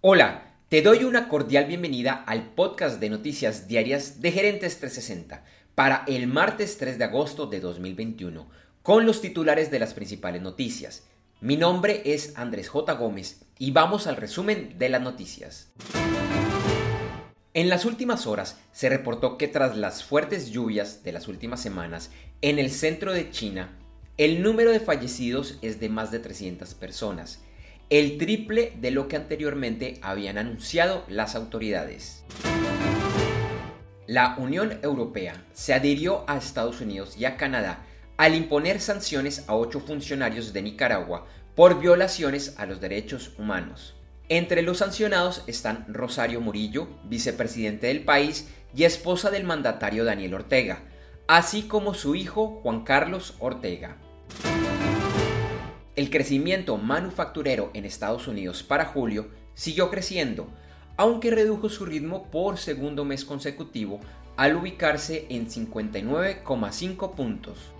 Hola, 0.00 0.54
te 0.68 0.80
doy 0.80 1.02
una 1.02 1.28
cordial 1.28 1.64
bienvenida 1.64 2.22
al 2.24 2.50
podcast 2.50 3.00
de 3.00 3.10
noticias 3.10 3.66
diarias 3.66 4.20
de 4.20 4.30
Gerentes 4.30 4.78
360 4.78 5.44
para 5.74 6.04
el 6.06 6.28
martes 6.28 6.78
3 6.78 6.98
de 6.98 7.04
agosto 7.04 7.48
de 7.48 7.58
2021, 7.58 8.48
con 8.84 9.06
los 9.06 9.20
titulares 9.20 9.72
de 9.72 9.80
las 9.80 9.94
principales 9.94 10.40
noticias. 10.40 11.08
Mi 11.40 11.56
nombre 11.56 12.02
es 12.04 12.34
Andrés 12.36 12.68
J. 12.68 12.92
Gómez 12.92 13.40
y 13.58 13.72
vamos 13.72 14.06
al 14.06 14.14
resumen 14.14 14.78
de 14.78 14.88
las 14.88 15.02
noticias. 15.02 15.72
En 17.52 17.68
las 17.68 17.84
últimas 17.84 18.28
horas 18.28 18.56
se 18.70 18.88
reportó 18.88 19.36
que 19.36 19.48
tras 19.48 19.76
las 19.76 20.04
fuertes 20.04 20.50
lluvias 20.50 21.02
de 21.02 21.10
las 21.10 21.26
últimas 21.26 21.60
semanas 21.60 22.12
en 22.40 22.60
el 22.60 22.70
centro 22.70 23.12
de 23.12 23.32
China, 23.32 23.76
el 24.16 24.44
número 24.44 24.70
de 24.70 24.78
fallecidos 24.78 25.58
es 25.60 25.80
de 25.80 25.88
más 25.88 26.12
de 26.12 26.20
300 26.20 26.74
personas 26.74 27.40
el 27.90 28.18
triple 28.18 28.74
de 28.80 28.90
lo 28.90 29.08
que 29.08 29.16
anteriormente 29.16 29.98
habían 30.02 30.36
anunciado 30.36 31.04
las 31.08 31.34
autoridades. 31.34 32.22
La 34.06 34.36
Unión 34.38 34.78
Europea 34.82 35.42
se 35.54 35.72
adhirió 35.72 36.24
a 36.28 36.36
Estados 36.36 36.82
Unidos 36.82 37.16
y 37.16 37.24
a 37.24 37.36
Canadá 37.38 37.86
al 38.18 38.34
imponer 38.34 38.80
sanciones 38.80 39.44
a 39.48 39.54
ocho 39.54 39.80
funcionarios 39.80 40.52
de 40.52 40.60
Nicaragua 40.60 41.26
por 41.54 41.80
violaciones 41.80 42.54
a 42.58 42.66
los 42.66 42.80
derechos 42.80 43.32
humanos. 43.38 43.94
Entre 44.28 44.60
los 44.60 44.78
sancionados 44.78 45.42
están 45.46 45.86
Rosario 45.88 46.42
Murillo, 46.42 46.88
vicepresidente 47.04 47.86
del 47.86 48.04
país 48.04 48.50
y 48.74 48.84
esposa 48.84 49.30
del 49.30 49.44
mandatario 49.44 50.04
Daniel 50.04 50.34
Ortega, 50.34 50.82
así 51.26 51.62
como 51.62 51.94
su 51.94 52.14
hijo 52.14 52.60
Juan 52.62 52.84
Carlos 52.84 53.34
Ortega. 53.38 53.96
El 55.98 56.10
crecimiento 56.10 56.76
manufacturero 56.76 57.72
en 57.74 57.84
Estados 57.84 58.28
Unidos 58.28 58.62
para 58.62 58.84
julio 58.84 59.30
siguió 59.54 59.90
creciendo, 59.90 60.46
aunque 60.96 61.32
redujo 61.32 61.68
su 61.68 61.84
ritmo 61.84 62.30
por 62.30 62.56
segundo 62.58 63.04
mes 63.04 63.24
consecutivo 63.24 63.98
al 64.36 64.54
ubicarse 64.54 65.26
en 65.28 65.48
59,5 65.48 67.14
puntos. 67.16 67.72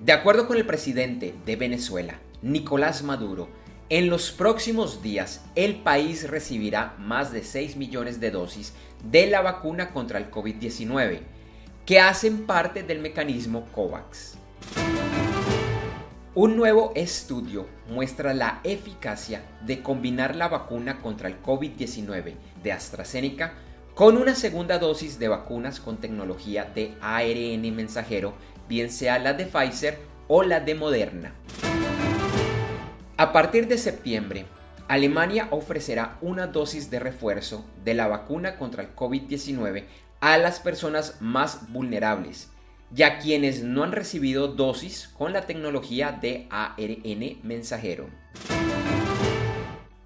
De 0.00 0.12
acuerdo 0.12 0.46
con 0.46 0.56
el 0.56 0.64
presidente 0.66 1.34
de 1.44 1.56
Venezuela, 1.56 2.20
Nicolás 2.42 3.02
Maduro, 3.02 3.48
en 3.88 4.08
los 4.08 4.30
próximos 4.30 5.02
días 5.02 5.44
el 5.56 5.82
país 5.82 6.30
recibirá 6.30 6.94
más 7.00 7.32
de 7.32 7.42
6 7.42 7.74
millones 7.74 8.20
de 8.20 8.30
dosis 8.30 8.72
de 9.02 9.26
la 9.26 9.40
vacuna 9.40 9.90
contra 9.90 10.20
el 10.20 10.30
COVID-19, 10.30 11.22
que 11.84 11.98
hacen 11.98 12.46
parte 12.46 12.84
del 12.84 13.00
mecanismo 13.00 13.66
COVAX. 13.74 14.39
Un 16.36 16.56
nuevo 16.56 16.92
estudio 16.94 17.66
muestra 17.88 18.34
la 18.34 18.60
eficacia 18.62 19.42
de 19.66 19.82
combinar 19.82 20.36
la 20.36 20.46
vacuna 20.46 21.00
contra 21.00 21.26
el 21.26 21.42
COVID-19 21.42 22.34
de 22.62 22.70
AstraZeneca 22.70 23.54
con 23.96 24.16
una 24.16 24.36
segunda 24.36 24.78
dosis 24.78 25.18
de 25.18 25.26
vacunas 25.26 25.80
con 25.80 25.96
tecnología 25.96 26.70
de 26.72 26.94
ARN 27.00 27.74
mensajero, 27.74 28.34
bien 28.68 28.92
sea 28.92 29.18
la 29.18 29.32
de 29.32 29.46
Pfizer 29.46 29.98
o 30.28 30.44
la 30.44 30.60
de 30.60 30.76
Moderna. 30.76 31.32
A 33.16 33.32
partir 33.32 33.66
de 33.66 33.76
septiembre, 33.76 34.46
Alemania 34.86 35.48
ofrecerá 35.50 36.16
una 36.20 36.46
dosis 36.46 36.90
de 36.90 37.00
refuerzo 37.00 37.64
de 37.84 37.94
la 37.94 38.06
vacuna 38.06 38.56
contra 38.56 38.84
el 38.84 38.94
COVID-19 38.94 39.84
a 40.20 40.38
las 40.38 40.60
personas 40.60 41.16
más 41.20 41.72
vulnerables 41.72 42.50
y 42.94 43.02
a 43.02 43.18
quienes 43.18 43.62
no 43.62 43.84
han 43.84 43.92
recibido 43.92 44.48
dosis 44.48 45.08
con 45.16 45.32
la 45.32 45.46
tecnología 45.46 46.18
de 46.20 46.46
ARN 46.50 47.38
mensajero. 47.42 48.08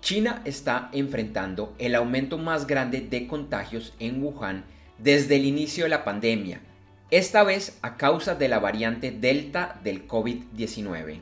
China 0.00 0.42
está 0.44 0.88
enfrentando 0.92 1.74
el 1.78 1.94
aumento 1.94 2.38
más 2.38 2.66
grande 2.66 3.00
de 3.00 3.26
contagios 3.26 3.92
en 3.98 4.22
Wuhan 4.22 4.64
desde 4.98 5.36
el 5.36 5.44
inicio 5.44 5.84
de 5.84 5.90
la 5.90 6.04
pandemia, 6.04 6.60
esta 7.10 7.42
vez 7.42 7.78
a 7.82 7.96
causa 7.96 8.34
de 8.34 8.48
la 8.48 8.58
variante 8.58 9.10
Delta 9.10 9.80
del 9.82 10.06
COVID-19. 10.06 11.20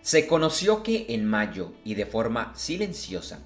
Se 0.00 0.26
conoció 0.26 0.82
que 0.82 1.06
en 1.10 1.24
mayo 1.26 1.72
y 1.84 1.94
de 1.94 2.06
forma 2.06 2.52
silenciosa, 2.56 3.40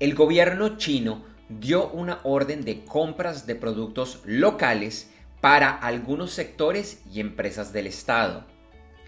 el 0.00 0.14
gobierno 0.14 0.76
chino 0.76 1.22
dio 1.48 1.88
una 1.90 2.20
orden 2.24 2.64
de 2.64 2.84
compras 2.84 3.46
de 3.46 3.56
productos 3.56 4.20
locales 4.24 5.10
para 5.40 5.70
algunos 5.70 6.32
sectores 6.32 7.00
y 7.12 7.20
empresas 7.20 7.72
del 7.72 7.86
Estado. 7.86 8.44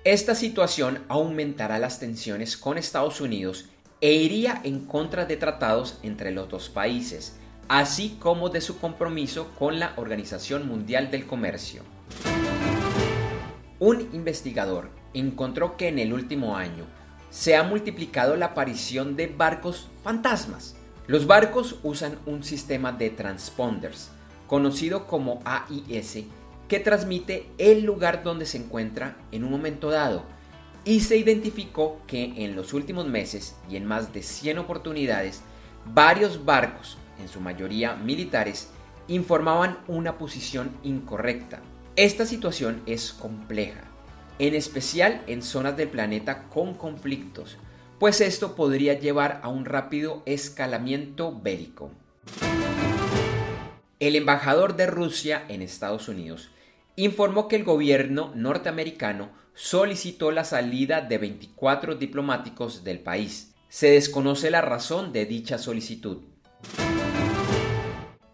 Esta 0.04 0.34
situación 0.34 1.04
aumentará 1.08 1.78
las 1.78 2.00
tensiones 2.00 2.56
con 2.56 2.78
Estados 2.78 3.20
Unidos 3.20 3.66
e 4.00 4.14
iría 4.14 4.60
en 4.64 4.86
contra 4.86 5.26
de 5.26 5.36
tratados 5.36 5.98
entre 6.02 6.32
los 6.32 6.48
dos 6.48 6.68
países, 6.68 7.36
así 7.68 8.16
como 8.18 8.48
de 8.48 8.60
su 8.60 8.78
compromiso 8.78 9.52
con 9.58 9.78
la 9.78 9.92
Organización 9.96 10.66
Mundial 10.66 11.10
del 11.10 11.26
Comercio. 11.26 11.82
Un 13.78 14.08
investigador 14.12 14.90
encontró 15.14 15.76
que 15.76 15.88
en 15.88 15.98
el 15.98 16.12
último 16.12 16.56
año 16.56 16.86
se 17.30 17.56
ha 17.56 17.62
multiplicado 17.62 18.36
la 18.36 18.46
aparición 18.46 19.16
de 19.16 19.26
barcos 19.26 19.88
fantasmas. 20.02 20.76
Los 21.06 21.26
barcos 21.26 21.76
usan 21.82 22.18
un 22.26 22.42
sistema 22.42 22.92
de 22.92 23.10
transponders, 23.10 24.10
conocido 24.46 25.06
como 25.06 25.40
AIS, 25.44 26.24
que 26.68 26.80
transmite 26.80 27.48
el 27.58 27.84
lugar 27.84 28.22
donde 28.22 28.46
se 28.46 28.58
encuentra 28.58 29.16
en 29.30 29.44
un 29.44 29.50
momento 29.50 29.90
dado. 29.90 30.24
Y 30.84 31.00
se 31.00 31.16
identificó 31.16 32.00
que 32.06 32.44
en 32.44 32.56
los 32.56 32.72
últimos 32.72 33.06
meses 33.06 33.56
y 33.70 33.76
en 33.76 33.84
más 33.84 34.12
de 34.12 34.22
100 34.22 34.58
oportunidades, 34.58 35.42
varios 35.94 36.44
barcos, 36.44 36.98
en 37.20 37.28
su 37.28 37.40
mayoría 37.40 37.94
militares, 37.94 38.68
informaban 39.08 39.78
una 39.86 40.18
posición 40.18 40.70
incorrecta. 40.82 41.60
Esta 41.94 42.24
situación 42.26 42.82
es 42.86 43.12
compleja, 43.12 43.82
en 44.38 44.54
especial 44.54 45.22
en 45.26 45.42
zonas 45.42 45.76
del 45.76 45.88
planeta 45.88 46.44
con 46.48 46.74
conflictos, 46.74 47.58
pues 47.98 48.20
esto 48.20 48.56
podría 48.56 48.98
llevar 48.98 49.40
a 49.44 49.48
un 49.48 49.64
rápido 49.64 50.22
escalamiento 50.26 51.38
bélico. 51.38 51.90
El 54.02 54.16
embajador 54.16 54.74
de 54.74 54.88
Rusia 54.88 55.44
en 55.48 55.62
Estados 55.62 56.08
Unidos 56.08 56.50
informó 56.96 57.46
que 57.46 57.54
el 57.54 57.62
gobierno 57.62 58.32
norteamericano 58.34 59.30
solicitó 59.54 60.32
la 60.32 60.42
salida 60.42 61.02
de 61.02 61.18
24 61.18 61.94
diplomáticos 61.94 62.82
del 62.82 62.98
país. 62.98 63.54
Se 63.68 63.90
desconoce 63.90 64.50
la 64.50 64.60
razón 64.60 65.12
de 65.12 65.24
dicha 65.24 65.56
solicitud. 65.56 66.18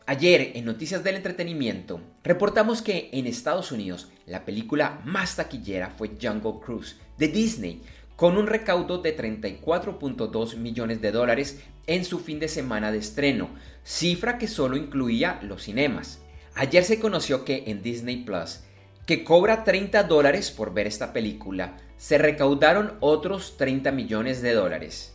Ayer, 0.07 0.53
en 0.55 0.65
Noticias 0.65 1.05
del 1.05 1.17
Entretenimiento, 1.17 2.01
reportamos 2.25 2.81
que 2.81 3.11
en 3.13 3.27
Estados 3.27 3.71
Unidos 3.71 4.09
la 4.25 4.47
película 4.47 5.03
más 5.05 5.37
taquillera 5.37 5.91
fue 5.99 6.13
Jungle 6.19 6.65
Cruise 6.65 6.97
de 7.19 7.29
Disney, 7.29 7.83
con 8.19 8.37
un 8.37 8.49
recaudo 8.49 8.99
de 8.99 9.17
34.2 9.17 10.57
millones 10.57 11.01
de 11.01 11.13
dólares 11.13 11.63
en 11.87 12.05
su 12.05 12.19
fin 12.19 12.41
de 12.41 12.49
semana 12.49 12.91
de 12.91 12.99
estreno, 12.99 13.49
cifra 13.85 14.39
que 14.39 14.49
solo 14.49 14.77
incluía 14.77 15.39
los 15.41 15.63
cinemas. 15.63 16.19
Ayer 16.57 16.83
se 16.83 16.99
conoció 16.99 17.45
que 17.45 17.63
en 17.69 17.81
Disney 17.81 18.25
Plus, 18.25 18.59
que 19.07 19.23
cobra 19.23 19.63
30 19.63 20.03
dólares 20.03 20.51
por 20.51 20.75
ver 20.75 20.89
esta 20.89 21.13
película, 21.13 21.77
se 21.97 22.19
recaudaron 22.19 22.95
otros 22.99 23.57
30 23.57 23.93
millones 23.93 24.43
de 24.43 24.53
dólares. 24.53 25.15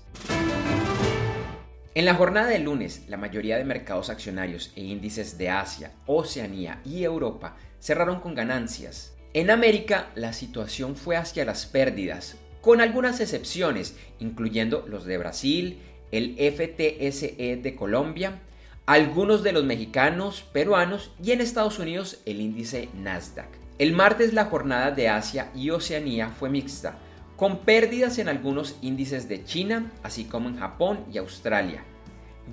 En 1.95 2.05
la 2.05 2.15
jornada 2.15 2.47
de 2.47 2.59
lunes, 2.59 3.03
la 3.09 3.17
mayoría 3.17 3.57
de 3.57 3.65
mercados 3.65 4.09
accionarios 4.09 4.71
e 4.77 4.81
índices 4.81 5.37
de 5.37 5.49
Asia, 5.49 5.91
Oceanía 6.05 6.79
y 6.85 7.03
Europa 7.03 7.57
cerraron 7.81 8.21
con 8.21 8.33
ganancias. 8.33 9.13
En 9.33 9.49
América, 9.49 10.07
la 10.15 10.31
situación 10.31 10.95
fue 10.95 11.17
hacia 11.17 11.43
las 11.43 11.65
pérdidas, 11.65 12.37
con 12.63 12.79
algunas 12.79 13.19
excepciones, 13.19 13.97
incluyendo 14.21 14.85
los 14.87 15.03
de 15.03 15.17
Brasil, 15.17 15.79
el 16.13 16.37
FTSE 16.37 17.59
de 17.61 17.75
Colombia, 17.75 18.39
algunos 18.85 19.43
de 19.43 19.51
los 19.51 19.65
mexicanos, 19.65 20.45
peruanos 20.53 21.11
y 21.21 21.31
en 21.31 21.41
Estados 21.41 21.77
Unidos 21.77 22.21
el 22.25 22.39
índice 22.39 22.87
Nasdaq. 22.95 23.49
El 23.79 23.91
martes 23.91 24.31
la 24.31 24.45
jornada 24.45 24.91
de 24.91 25.09
Asia 25.09 25.51
y 25.53 25.71
Oceanía 25.71 26.29
fue 26.29 26.49
mixta, 26.49 26.95
con 27.35 27.59
pérdidas 27.59 28.17
en 28.17 28.29
algunos 28.29 28.77
índices 28.81 29.27
de 29.27 29.43
China, 29.43 29.91
así 30.01 30.23
como 30.23 30.47
en 30.47 30.57
Japón 30.57 31.01
y 31.11 31.17
Australia. 31.17 31.83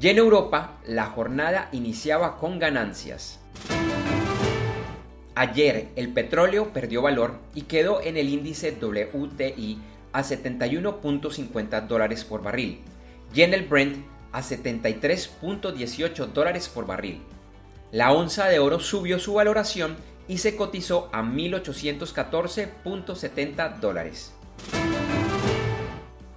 Y 0.00 0.08
en 0.08 0.18
Europa 0.18 0.80
la 0.88 1.06
jornada 1.06 1.68
iniciaba 1.70 2.36
con 2.36 2.58
ganancias. 2.58 3.38
Ayer 5.36 5.90
el 5.94 6.12
petróleo 6.12 6.72
perdió 6.72 7.00
valor 7.00 7.38
y 7.54 7.62
quedó 7.62 8.02
en 8.02 8.16
el 8.16 8.28
índice 8.28 8.72
WTI 8.72 9.78
a 10.12 10.22
71.50 10.22 11.86
dólares 11.86 12.24
por 12.24 12.42
barril 12.42 12.80
y 13.34 13.42
en 13.42 13.52
el 13.54 13.66
Brent 13.66 14.04
a 14.32 14.42
73.18 14.42 16.26
dólares 16.26 16.68
por 16.68 16.86
barril. 16.86 17.22
La 17.92 18.12
onza 18.12 18.46
de 18.46 18.58
oro 18.58 18.80
subió 18.80 19.18
su 19.18 19.34
valoración 19.34 19.96
y 20.28 20.38
se 20.38 20.56
cotizó 20.56 21.10
a 21.12 21.22
1.814.70 21.22 23.80
dólares. 23.80 24.32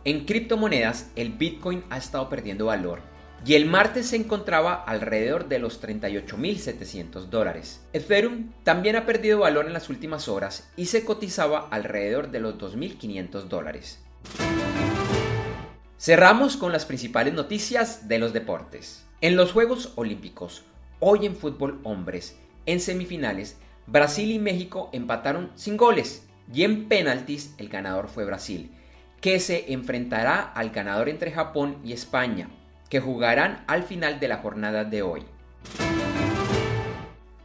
En 0.06 0.26
criptomonedas, 0.26 1.12
el 1.16 1.32
Bitcoin 1.34 1.84
ha 1.90 1.98
estado 1.98 2.28
perdiendo 2.30 2.66
valor 2.66 3.13
y 3.46 3.56
el 3.56 3.66
martes 3.66 4.08
se 4.08 4.16
encontraba 4.16 4.74
alrededor 4.74 5.50
de 5.50 5.60
los 5.60 5.82
38.700 5.82 7.26
dólares. 7.26 7.82
Ethereum 7.92 8.52
también 8.64 8.96
ha 8.96 9.06
perdido 9.06 9.40
valor 9.40 9.66
en 9.66 9.74
las 9.74 9.90
últimas 9.90 10.30
horas 10.30 10.70
y 10.78 10.86
se 10.86 11.04
cotizaba 11.04 11.68
alrededor 11.70 12.32
de 12.32 12.40
los 12.40 12.58
2.500 12.58 13.44
dólares. 13.44 14.00
Cerramos 16.00 16.58
con 16.58 16.72
las 16.72 16.86
principales 16.86 17.34
noticias 17.34 18.08
de 18.08 18.20
los 18.20 18.34
deportes. 18.34 19.06
En 19.20 19.36
los 19.36 19.52
Juegos 19.52 19.92
Olímpicos, 19.96 20.64
hoy 21.00 21.26
en 21.26 21.36
fútbol 21.36 21.80
hombres, 21.84 22.38
en 22.66 22.80
semifinales, 22.80 23.58
Brasil 23.88 24.32
y 24.32 24.40
México 24.40 24.90
empataron 24.94 25.52
sin 25.56 25.76
goles 25.76 26.26
y 26.54 26.64
en 26.64 26.88
penaltis 26.88 27.54
el 27.58 27.68
ganador 27.68 28.08
fue 28.08 28.26
Brasil, 28.26 28.72
que 29.20 29.40
se 29.40 29.72
enfrentará 29.74 30.42
al 30.42 30.70
ganador 30.72 31.10
entre 31.10 31.32
Japón 31.32 31.78
y 31.84 31.94
España, 31.94 32.50
que 32.90 33.00
jugarán 33.00 33.64
al 33.68 33.84
final 33.84 34.20
de 34.20 34.28
la 34.28 34.38
jornada 34.38 34.84
de 34.84 35.02
hoy. 35.02 35.24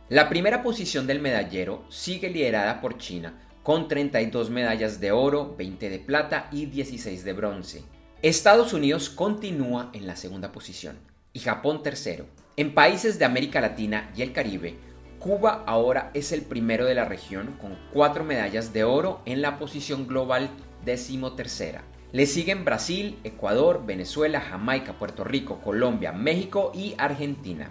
La 0.08 0.29
primera 0.29 0.62
posición 0.62 1.06
del 1.06 1.20
medallero 1.20 1.85
sigue 1.90 2.31
liderada 2.31 2.81
por 2.81 2.96
China, 2.96 3.38
con 3.62 3.88
32 3.88 4.49
medallas 4.49 5.00
de 5.00 5.12
oro, 5.12 5.55
20 5.58 5.90
de 5.90 5.99
plata 5.99 6.49
y 6.50 6.67
16 6.67 7.25
de 7.25 7.32
bronce. 7.35 7.82
Estados 8.23 8.73
Unidos 8.73 9.11
continúa 9.11 9.90
en 9.93 10.06
la 10.06 10.17
segunda 10.17 10.50
posición 10.50 10.99
y 11.35 11.40
Japón 11.40 11.82
tercero. 11.82 12.26
En 12.56 12.75
países 12.75 13.19
de 13.19 13.26
América 13.26 13.61
Latina 13.61 14.11
y 14.17 14.23
el 14.23 14.32
Caribe, 14.32 14.76
Cuba 15.19 15.64
ahora 15.67 16.11
es 16.14 16.32
el 16.32 16.43
primero 16.43 16.85
de 16.85 16.94
la 16.94 17.05
región 17.05 17.56
con 17.61 17.76
cuatro 17.93 18.25
medallas 18.25 18.73
de 18.73 18.85
oro 18.85 19.20
en 19.26 19.43
la 19.43 19.58
posición 19.58 20.06
global 20.06 20.49
decimotercera. 20.85 21.82
Le 22.10 22.25
siguen 22.25 22.64
Brasil, 22.64 23.19
Ecuador, 23.22 23.84
Venezuela, 23.84 24.40
Jamaica, 24.40 24.94
Puerto 24.94 25.25
Rico, 25.25 25.60
Colombia, 25.60 26.10
México 26.10 26.72
y 26.75 26.94
Argentina. 26.96 27.69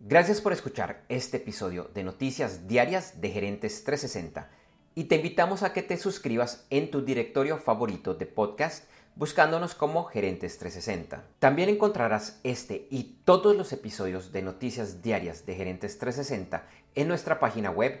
Gracias 0.00 0.40
por 0.40 0.52
escuchar 0.52 1.04
este 1.08 1.36
episodio 1.36 1.92
de 1.94 2.02
Noticias 2.02 2.66
Diarias 2.66 3.20
de 3.20 3.30
Gerentes 3.30 3.84
360 3.84 4.50
y 4.96 5.04
te 5.04 5.14
invitamos 5.14 5.62
a 5.62 5.72
que 5.72 5.82
te 5.84 5.96
suscribas 5.96 6.66
en 6.70 6.90
tu 6.90 7.04
directorio 7.04 7.58
favorito 7.58 8.14
de 8.14 8.26
podcast 8.26 8.88
buscándonos 9.14 9.76
como 9.76 10.02
Gerentes 10.02 10.58
360. 10.58 11.24
También 11.38 11.68
encontrarás 11.68 12.40
este 12.42 12.88
y 12.90 13.20
todos 13.24 13.56
los 13.56 13.72
episodios 13.72 14.32
de 14.32 14.42
Noticias 14.42 15.02
Diarias 15.02 15.46
de 15.46 15.54
Gerentes 15.54 15.98
360 15.98 16.66
en 16.96 17.06
nuestra 17.06 17.38
página 17.38 17.70
web 17.70 18.00